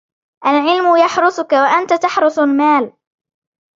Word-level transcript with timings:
الْعِلْمُ 0.45 0.97
يَحْرُسُك، 0.97 1.53
وَأَنْتَ 1.53 1.93
تَحْرُسُ 1.93 2.39
الْمَالِ 2.39 2.93